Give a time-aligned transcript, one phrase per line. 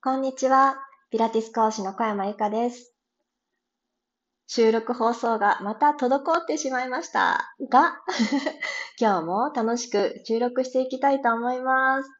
[0.00, 0.76] こんにちは。
[1.10, 2.94] ピラティス講師の小山由かです。
[4.46, 8.00] 収録放送がまた滞ってしまいましたが、
[9.00, 12.10] 今日も楽しく収録していきたいと思います。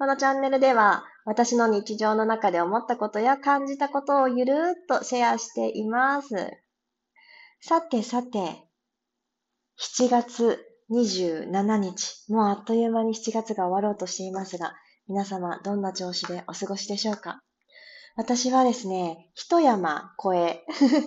[0.00, 6.34] このチャンネルでは私の日常の中で思ったことや感じたことをゆるーっとシェアしています。
[7.60, 8.68] さてさて、
[9.78, 14.74] 7月27日、もうあっという間に7月が終わろうとしていますが、
[15.08, 17.40] 皆様どんな調子でお過ごしでしょうか？
[18.16, 20.64] 私はですね、一山越え。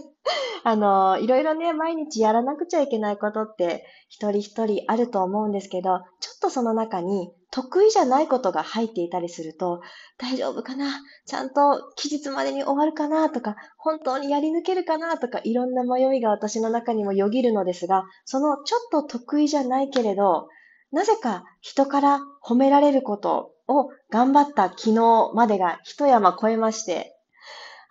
[0.65, 9.81] あの、いろいろね、毎日やらなくちゃいけないことって一人一人あると思うんですけど、ちょっとその中に得意じゃないことが入っていたりすると、
[10.17, 10.87] 大丈夫かな？
[11.27, 13.29] ちゃんと期日までに終わるかな？
[13.29, 15.20] とか、本当にやり抜けるかな？
[15.20, 20.47] とか、いろんな迷いが私の中にもよぎるのですが、そのちょっと得意じゃないけれど、
[20.91, 27.16] なぜか人から褒められることを頑張った昨日までが一山超えまして、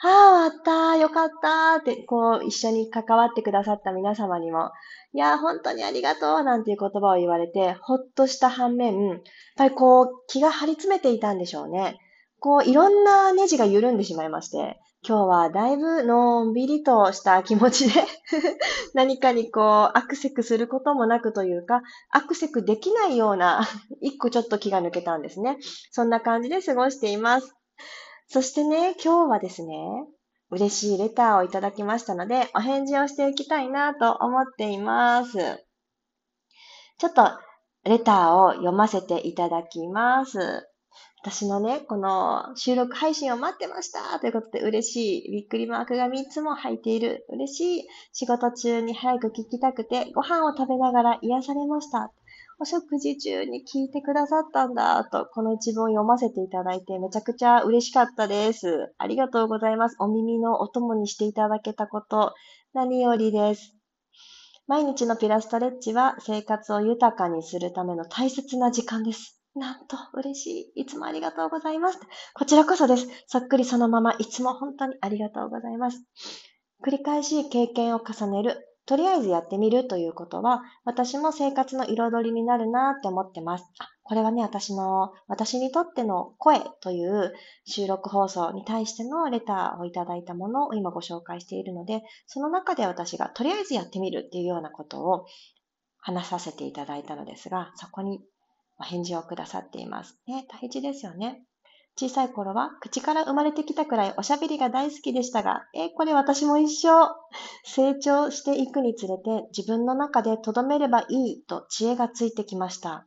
[0.03, 4.71] ああ、終わった、よかったって、こう、一緒に関わってくださった皆様にも、
[5.13, 9.21] いや、本当にありがとう、なんていう言葉を言われて、ほっとした反面、やっ
[9.57, 11.99] ぱりこう、気が張り詰めていたんでしょうね。
[12.39, 18.03] こう、いろんなネジが緩んでしまいまして、今日はだいぶのんびりとした気持ちで
[18.93, 23.67] 何かにこう、アクセクすることもなくというか、アクセクできないような、
[24.03, 25.57] 一個ちょっと気が抜けたんですね。
[25.91, 27.55] そんな感じで過ごしています。
[28.29, 30.07] そしてね、今日はですね、
[30.51, 35.65] 嬉しいレターをいただきましたので、お返事をしていきたいなと思っています。
[36.99, 37.23] ちょっと、
[37.85, 40.70] レターを読ませていただきます。
[41.23, 45.31] 私のね、この収録配信を待ってましたということで嬉しい。
[45.31, 47.27] びっくりマークが3つも入っている。
[47.29, 47.89] 嬉しい。
[48.13, 52.11] 仕事中に早く聞きたくて、ご飯を食べながら癒されました。
[52.59, 58.95] お食事中に聞いてくださったんだ、と、この一文を読ませていただいて、めちゃくちゃ嬉しかったです。
[58.97, 59.97] ありがとうございます。
[59.99, 62.33] お耳のお供にしていただけたこと、
[62.73, 63.75] 何よりです。
[64.67, 69.40] 毎日のピラストレッチは生活を豊かにするための大切な時間です。
[69.55, 70.83] なんと嬉しい。
[70.83, 71.99] いつもありがとうございます。
[72.35, 73.09] こちらこそです。
[73.27, 76.05] そっくりそのまま、いつも本当にありがとうございます。
[76.85, 83.65] 繰り返し経験を重ねるとりあえずやってみるということは、私も生活の彩りになるなって思ってます。
[83.79, 87.33] あ、これはね、私の、私にとっての声という
[87.67, 95.27] 収録放送に対してのレターをいただいたものを今ご紹介しているので、その中で私がとりあえずやってみるっていうようなことを
[95.99, 98.21] 話させていただいたのですが、そこに
[98.81, 100.19] お返事をくださっています。
[100.27, 101.45] ね、大事ですよね。
[101.97, 106.93] 小さい頃は口から生まれてきたくらいおしゃべりが大好きでしたが、えこれ私も一緒。
[107.65, 113.07] 成長していくにつれて自分の中で留めればいいと知恵がついてきました。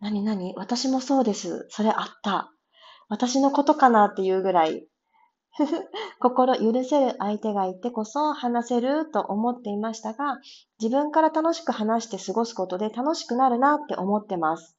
[0.00, 1.66] なになに私もそうです。
[1.68, 2.50] それあった。
[3.08, 4.88] 私のことかなっていうぐらい。
[6.18, 10.38] 心許せる相手がいてこそ話せると思っていましたが、
[10.80, 14.73] 自分から楽しく話して過ごすことで楽しくなるなって思ってます。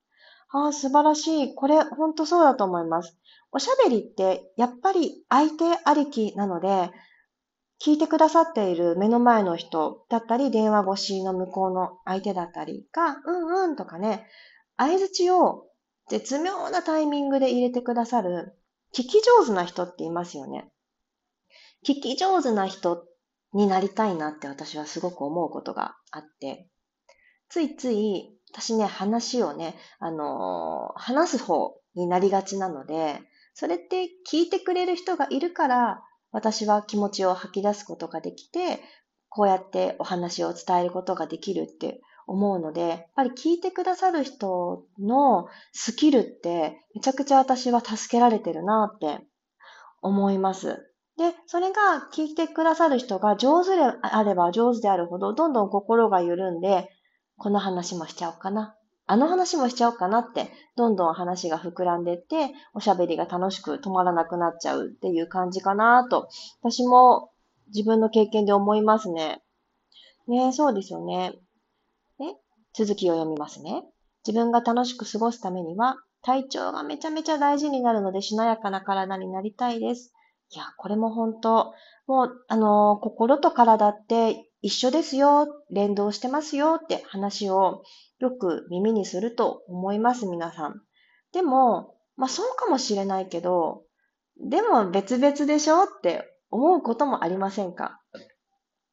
[0.57, 1.53] ああ、素晴らしい。
[1.53, 3.17] これ、ほんとそうだと思います。
[3.51, 6.91] おしゃべりってやっぱり相手ありきなので、
[7.83, 14.27] 聞いてくださっている目の前の人だったり、電話越しの向こうの相手だったりが、うんうんとかね、
[14.77, 15.65] 相づちを
[16.07, 18.57] 絶妙なタイミングで入れてくださる、
[18.93, 20.71] 聞き上手な人っていますよね。
[21.85, 23.05] 聞き上手な人
[23.51, 26.69] になりたいなって私はすごく思うことがあって、
[27.49, 33.19] ついつい私ね、話をね、あのー、話す方になりがちなので、
[33.53, 38.79] それって聞いてくれる人がいるから、私は気持ちを吐き出すことができて、
[39.27, 49.19] こうやってお話を伝えることができるって思うので、やっぱり聞いてくださる人のスキルってめちゃくちゃ私は助けられてるなって
[50.01, 50.93] 思います。
[51.17, 56.89] で、それが聞いてくださる人が上手であれば上手であるほど、どんどん心が緩んで、
[57.37, 58.75] この話もしちゃおうかな。
[59.07, 66.27] あの話もしちゃおうかなって、どんどん話が膨らんでって、おしゃべりが楽しく止まらなくなっちゃうっていう感じかなと、
[66.61, 67.29] 私も
[67.67, 69.41] 自分の経験で思いますね。
[70.27, 71.33] ねそうですよね。
[72.19, 72.35] ね
[72.73, 73.83] 続きを読みますね。
[74.25, 80.11] 自分が楽しく過ごすためには、体調がめちゃめちゃ大事になるので、しなやかな体になりたいです。
[80.49, 81.73] いや、これも本当、
[82.07, 86.79] もう、あの、心と体って一緒ですよ、連動してますよ。
[86.83, 87.83] って話を
[88.17, 90.81] よく耳にすると思います、皆さん。
[91.33, 93.83] でも、まあそうかもしれないけど、
[94.41, 98.01] でも別々でしょって思うこともありませんか？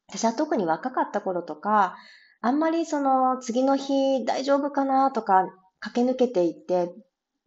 [0.09, 1.97] 私は特に若かった頃とか、
[2.43, 5.47] あんまりその次の日大丈夫かなとか
[5.81, 6.93] 駆け抜けていって、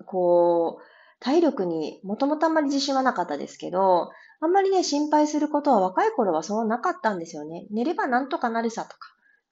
[0.08, 0.95] こう、
[1.26, 4.12] 体力にもともとあんまり自信はなかったですけど、
[4.42, 7.66] あんまりね、心配することは若い頃はそうなかったんですよね。
[7.72, 9.00] 寝ればなんとかなるさとか、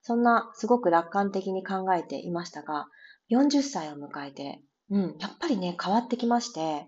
[0.04, 2.86] そんなすごく楽観的に考えていましたが、
[3.32, 4.62] 40歳を迎えて、
[4.92, 6.86] うん、やっぱりね、変わってきまして、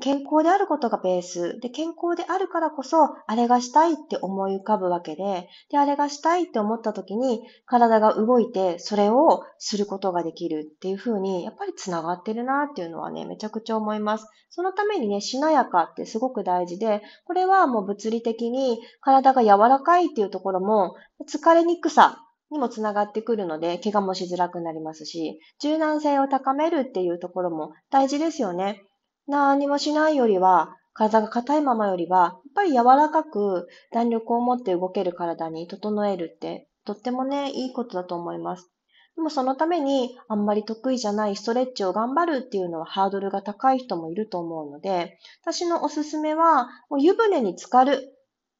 [0.00, 1.58] 健康であることがベース。
[1.60, 14.26] で、健康であるからこそ、あれがしたいって思い浮かぶわけで、で、あれがしたいって思った時に、体が動いて、それをすることができるっていう風に、やっぱり繋がってるなっていうのはね、めちゃくちゃ思います。
[14.50, 20.94] そのためにね、しなやかってすごく大事で、これはもう物理的に体が柔らかいっていうところも、
[21.28, 22.16] 疲れにくさ
[22.50, 28.82] にもつながってくるので、怪我もしづらくなりますし、柔軟性を高めるっていうところも大事ですよね。
[29.26, 38.70] 何もしないよりは、体が硬いままよりは、やっぱり柔らかく弾力を持って動ける体に整えるって、とってもね、いいことだと思います。
[39.16, 48.12] でもそのために、あんまり得意じゃないストレッチを頑張るっていうのはハードルが高い人もいると思うので、私のおすすめは、もう湯船に浸かる。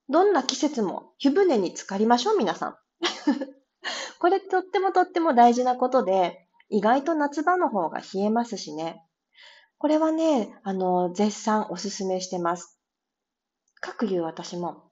[0.09, 2.77] どんな季節も湯船に浸かりましょう、皆さん。
[4.19, 9.06] これとってもとっても大事なことで、意外と夏場の方が冷えますしね。
[9.87, 12.77] これはね、あの、絶賛おすすめしてます。
[13.81, 14.91] 各言う私も、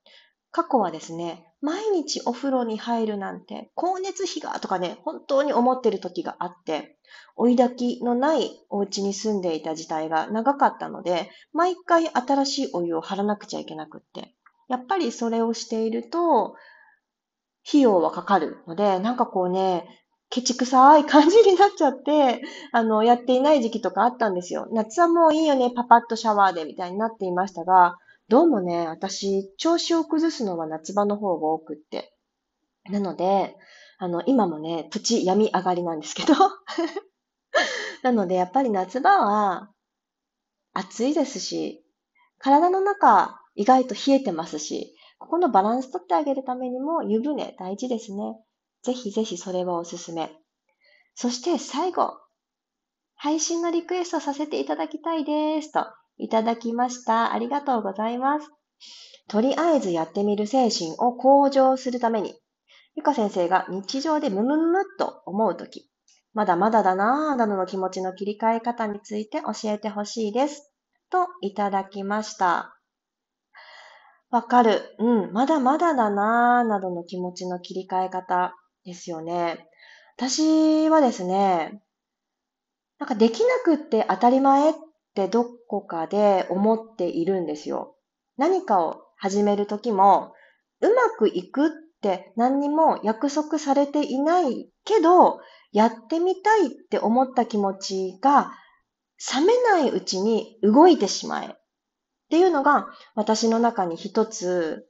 [0.52, 6.96] 過去はですね、毎日お風呂に入るなんて、高熱費がとかね、本当に思ってる時があって、
[7.34, 14.36] 追い焚きのないお家に住んでいた時代が長かったので、毎回新しいお湯を張らなくちゃいけなくって。
[14.68, 16.54] やっぱりそれをしていると、
[17.66, 20.03] 費用はかかるので、なんかこうね、
[20.34, 22.42] ケチくさい感じになっちゃって、
[22.72, 24.66] あの、やっていない時期とかあったんですよ。
[24.72, 27.94] 夏はもういいよね、パパッとシャワーで、みたいになっていましたが、
[28.28, 32.16] どうもね、私、調子を崩すのは夏場の方が多くって。
[32.90, 33.54] なので、
[33.98, 36.34] あの、今もね、プチ闇上がりなんですけど。
[38.02, 39.70] なので、やっぱり夏場は、
[40.72, 41.86] 暑いですし、
[42.38, 48.34] 体の中、意外と冷えてますし、ここのバランス取ってあげるためにも湯船大事ですね。
[48.84, 50.30] ぜひぜひそれはおすすめ。
[51.14, 52.12] そして最後、
[53.16, 55.86] 配信のリクエストさせていただきたいですと、
[56.18, 57.32] いただきました。
[57.32, 58.50] ありがとうございます。
[59.28, 62.34] とりあえずやってみる精神を向上するために、
[62.94, 65.90] ゆか先生が日常でムムムムっと思うとき、
[66.34, 70.72] まだまだだなぁなどの気持ちの切り替え方について教えてほしいです。
[71.10, 72.76] といただきました。
[74.30, 74.96] わかる。
[74.98, 75.32] うん。
[75.32, 78.54] まだまだだなぁなどの気持ちの切り替え方。
[78.84, 79.66] ですよね。
[80.16, 81.82] 私はですね、
[82.98, 84.74] なんかできなくって当たり前っ
[85.14, 87.96] てどこかで思っているんですよ。
[88.36, 90.32] 何かを始めるときも、
[90.80, 91.70] うまくいくっ
[92.00, 95.40] て何にも約束されていないけど、
[95.72, 98.52] やってみたいって思った気持ちが
[99.34, 101.50] 冷めないうちに動いてしまえっ
[102.30, 104.86] ていうのが私の中に一つ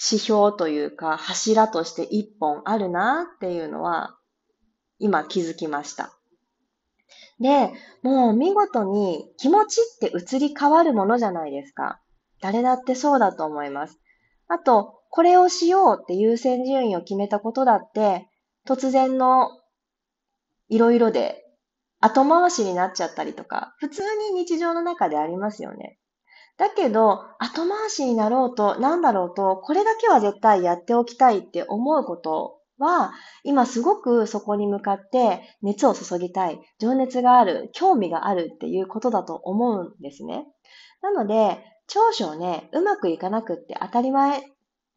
[0.00, 4.16] 指標というか柱として一本あるなっていうのは
[4.98, 6.12] 今気づきました。
[7.40, 7.72] で、
[8.02, 12.00] もう見事に気持ちって移り変わるものじゃないですか。
[12.40, 13.98] 誰だってそうだと思います。
[14.48, 18.28] あと、これをしようって優先順位を決めたことだって、
[18.66, 19.50] 突然の
[20.68, 21.44] いろいろで
[22.00, 24.02] 後回しになっちゃったりとか、普通
[24.32, 25.98] に日常の中でありますよね。
[26.58, 33.12] だけど、後回しになろうと、なんだろうと、これだけは絶対やっておきたいって思うことは、
[33.44, 40.46] 今すごくそこに向かって熱を注ぎたい、情熱がある、興味があるっていうことだと思うんですね。
[41.00, 44.40] なので、長所ね、うまくいかなくって当たり前。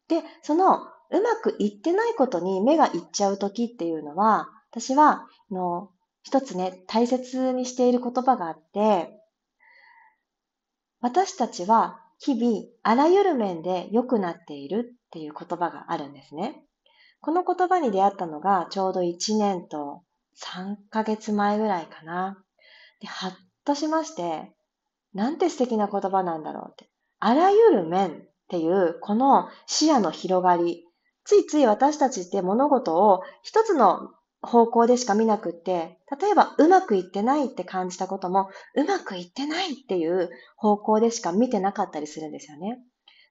[0.08, 0.78] で、その、
[1.12, 5.90] うまくいってないことに目がいっちゃう時っていうのは、私は、の、
[6.24, 9.21] 一つね、大切にしている言葉があって、
[11.02, 16.62] 私たちは日々あらゆる面で良くなっているっていう言葉があるんですね。
[17.20, 20.02] この言葉に出会ったのがちょうど1年と
[20.40, 22.38] 3ヶ月前ぐらいかな。
[23.00, 23.32] で、はっ
[23.64, 24.52] としまして、
[25.12, 26.88] なんて素敵な言葉なんだろうって。
[27.18, 28.12] あらゆる面っ
[28.48, 30.84] ていうこの視野の広がり。
[31.24, 34.10] ついつい私たちって物事を一つの
[34.42, 42.78] 方向でしか見なくって、例えばうまくいってないって感じたことも、うまくいってないっていう方向でしか見てなかったりするんですよね。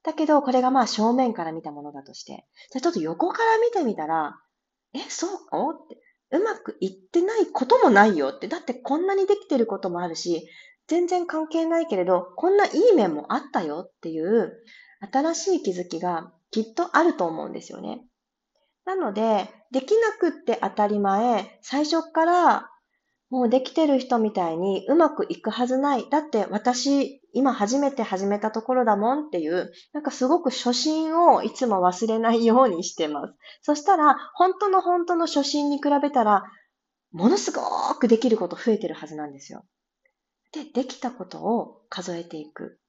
[0.04, 4.40] だけど、これがまあ正面から見たものだとして、じゃちょっと横から見てみたら、
[4.94, 5.40] え、そう
[5.84, 6.02] って、
[6.32, 10.48] うまくいってないこともないよって、だってこんなにできてることもあるし、
[10.88, 14.54] 全然関係ないけれど、こんないい面もあったよっていう、
[15.12, 18.06] 新しい気づきがきっとあると思うんですよね。
[18.86, 22.70] なので、できなくって当たり前、最初から
[23.30, 26.10] もうできてる人みたいにうまくいくはずない。
[26.10, 33.34] だって私、今初めて始めたところだもんっていう、なんかすごく初心をいつも忘れないようにしてます。
[33.62, 36.44] そしたら、本当の本当の初心に比べたら、
[37.14, 37.62] ものすご
[37.96, 39.64] くできること増えてるはずなんですよ。
[40.52, 42.80] で、できたことを数えていく。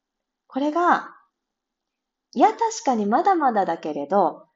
[0.49, 1.15] これが、
[2.35, 4.49] いや、確かにまだまだだけれど、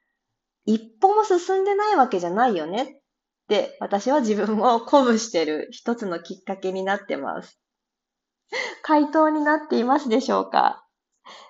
[0.66, 2.86] 一歩も進んでないわけじゃないよねっ
[3.48, 7.58] て私は自分を鼓舞してる一つのきっかけになってます。
[8.82, 10.82] 回答になっていますでしょうか？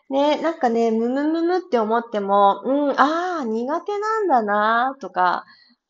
[0.09, 5.45] ね、なんかね、むむむむって思っても、うん、ああ、苦手なんだなとか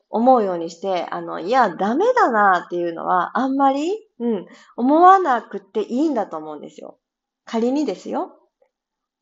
[0.09, 6.99] 思うようにして、あの、いや、ダメだなっていうのはあんまり、うん、思わなくていいんだと思うんですよ。
[7.45, 8.39] 仮にですよ。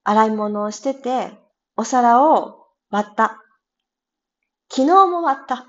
[0.05, 1.33] 洗い物をしてて、
[1.77, 3.43] お皿を割った。
[4.71, 5.67] 昨日も割った。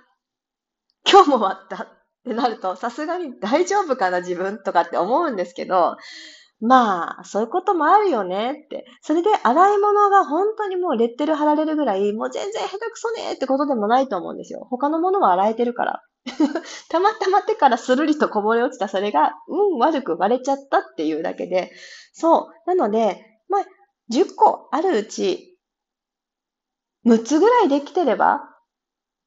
[1.09, 1.87] 今日も割ったっ
[2.23, 5.97] てなると、さすがに大丈夫かな自分とかって思うんですけど、
[6.61, 8.85] まあ、そういうこともあるよねって。
[9.01, 14.65] それで洗い物が本当にもうレッテル貼られるぐらい、もう全然下手くそねってことでもないと思うんですよ。
[14.69, 16.01] 他のものは洗えてるから。
[16.89, 21.71] たまたま手からスルリとこぼれ落ちたそれが、うん、悪く割れちゃったっていうだけで、
[22.13, 22.69] そう。
[22.69, 23.65] なので、まあ、
[24.11, 25.59] 10個あるうち、
[27.05, 28.54] 6つぐらいできてれば、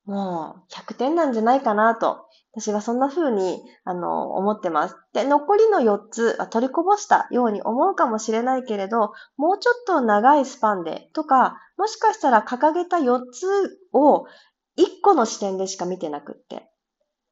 [0.08, 2.24] もう100点なんじゃないかなと、
[2.54, 4.96] 私はそんな風に、あの、思ってます。
[5.12, 14.24] で、残りの4つは取りこぼしたように思うかもしれないけれど、もうちょっと長いスパンでとか、もしかしたら掲げた4つを
[14.78, 16.70] 1個の視点でしか見てなくって、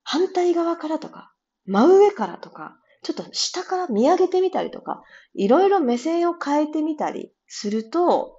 [0.05, 1.33] 反対側からとか、
[1.65, 5.03] 真上からとか、ちょっと下から見上げてみたりとか、
[5.35, 8.36] いろいろ目線を変えてみたりすると、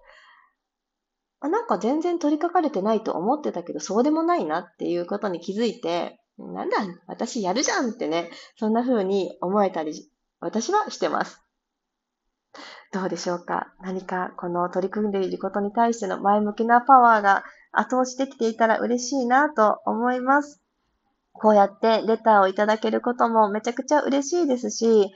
[1.40, 6.78] あ、なんか全然取り掛かれてないと思ってたけど、そうでもないなっていうことに気づいて、なんだ、
[7.08, 11.42] 私やるじゃんってね、そんな風に思えたり、私はしてます。
[12.92, 13.74] どうでしょうか？
[13.82, 20.62] 何かこの取り組んでいることに対しての前向きなパワーが後押しできていたら嬉しいなと思います。
[21.34, 25.12] こうやってレターをいただけることもめちゃくちゃ嬉しいですし、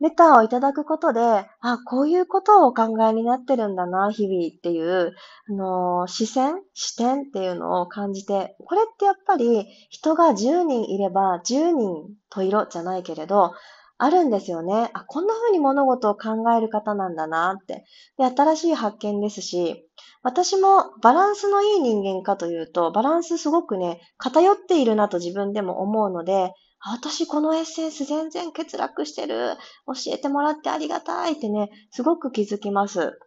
[0.00, 5.14] レターをいただくことで、あ、こういうことをお考えになってるんだな、日々っていう、
[5.48, 13.54] あのー、視線視点っていうのを感じて、これってやっぱり人が10人いれば10人と色じゃないけれど、
[14.00, 14.90] あるんですよね。
[14.94, 17.84] あ、こんな風に物事を考える方なんだなって。
[18.16, 19.84] で、新しい発見ですし、
[20.22, 29.56] 私もバランスのいい人間かというと、バランスすごくね、偏っているなと自分でも思うので、私このエッセンス全然欠落してる。
[29.86, 33.18] 教えてもらってありがたいってね、すごく気づきます。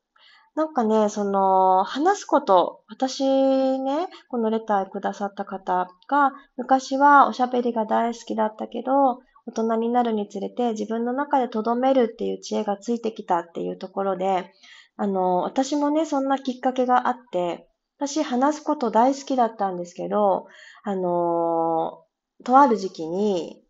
[0.56, 14.52] なんかね、その、話すこと、私ね、このレターくださった方が、昔はおしゃべりが大好きだったけど、大人になるにつれて自分の中で留めるっていう知恵がついてきたっていうところで、
[14.98, 17.68] あの、私もね、そんなきっかけがあって、
[17.98, 20.48] 私話すこと大好きだったんですけど、
[20.84, 22.04] あの、
[22.44, 23.64] とある時期に、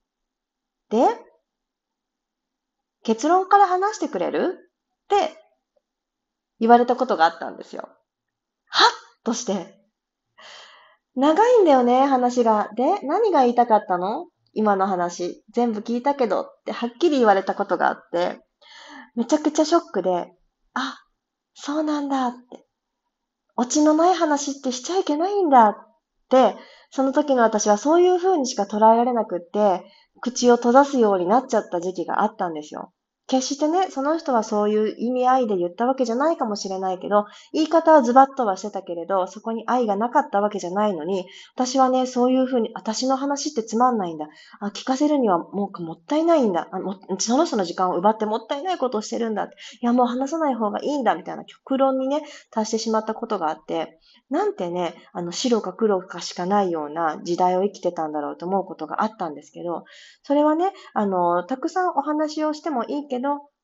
[0.89, 1.07] で、
[3.03, 4.57] 結論から話してくれる？
[5.05, 5.37] って
[6.59, 7.89] 言われたことがあったんですよ。
[8.67, 8.89] はっ
[9.23, 9.77] として。
[11.15, 12.69] 長いんだよね、話が。
[12.75, 14.27] で、何が言いたかったの？
[14.53, 15.43] 今の話。
[15.51, 18.39] 全部聞いたけどってはっきり言われたことがあって、
[19.15, 20.31] めちゃくちゃショックで、
[20.73, 20.97] あ、
[21.53, 22.65] そうなんだって。
[23.57, 25.75] オチのない話ってしちゃいけないんだっ
[26.29, 26.55] て、
[26.91, 29.83] その時の私はそういう風にしか捉えられなくって、
[30.21, 32.93] 口を閉ざすようになっちゃった時期があったんですよ。
[33.31, 44.27] 決してね、その人はそういう意味合いで言ったわけじゃないかもしれないけど、言い方はズバッとはしてたけれど、そこに愛がなかったわけじゃないのに、私はね、そういうふうに、私の話ってつまんないんだ。
[44.59, 46.99] あ、聞かせるにはもうもったいないんだあも。
[47.19, 49.45] その人の時間を奪ってもったいないことをしてるんだ。
[49.45, 59.85] いや、もう話さない方がいいんだ、みたいな極論にね、達してしまったことがあって、なんてね、あの、白か黒かしかないような時代を生きてたんだろうと思うことがあったんですけど、
[60.23, 63.20] それはね、あの、たくさんお話をしてもいいけど、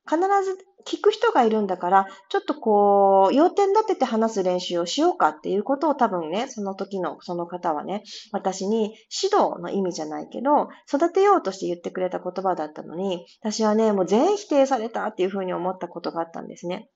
[0.08, 16.88] 必ず聞く人がいるんだから、ちょっとこう、要点立てて話す練習をしようかっていうことを多分ね、その時のその方はね、私に指導の意味じゃないけど、育てようとして言ってくれた言葉だったのに、私はね、もう全否定されたっていうふうに思ったことがあったんですね。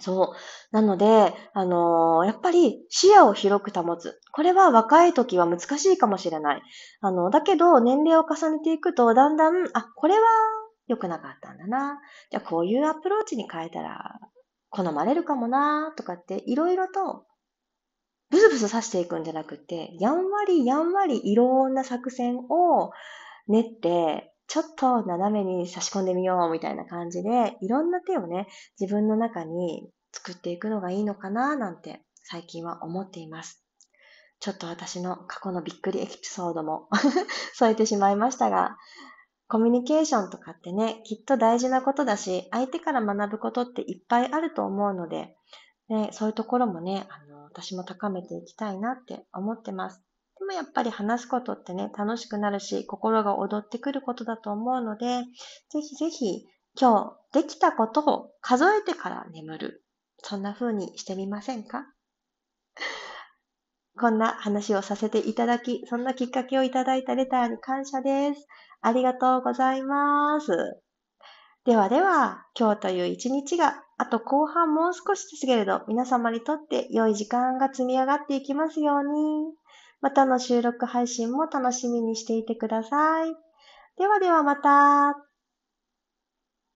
[0.00, 0.74] そう。
[0.74, 4.20] なので、あのー、やっぱり視野を広く保つ。
[4.32, 6.62] これは若い時は難しいかもしれない。
[7.00, 10.20] あの、だけど年齢を重ねていくと、だんだん、あ、これは
[10.86, 12.00] 良くなかったんだな。
[12.30, 14.18] じゃあこういうアプローチに変えたら
[14.70, 17.26] 好まれるかもな、とかっていろいろと
[18.30, 22.90] ブスブス刺していくんじゃなくて、やんわりやんわりいろんな作戦を
[23.46, 28.48] 練って、ちょっと斜めに差し込んでみようみたいな感じで、いろんな手をね、
[28.78, 33.64] 自分の中に作っていくのがいいのかななんて最近は思っています。
[34.40, 36.88] ちょっと私の過去のびっくりエピソードも
[37.54, 38.76] 添えてしまいましたが、
[39.54, 45.36] コミュニケーションとかってね、きっと大事なことだし、相手から学ぶことっていっぱいあると思うので、
[45.88, 50.02] ね、そういうところもね、あの、私も高めていきたいなって思ってます。
[50.40, 55.06] でもやっぱり話すことってね、楽しくなるし、心が躍ってくることだと思うので、
[55.70, 59.84] ぜひぜひ今日できたことを数えてから眠る。
[60.18, 61.86] そんな風にしてみませんか？
[63.96, 68.48] こんな話をさせていただき、そんなきっかけをいただいたレターに感謝です。
[68.84, 70.52] ありがとうございます。
[71.64, 79.54] ではでは、今日という一日が、あと後半もう少しですけれど、皆様にとって良い時間が積み上がっていきますように。
[80.02, 83.34] またの収録配信も楽しみにしていてください。
[83.96, 85.23] ではではまた。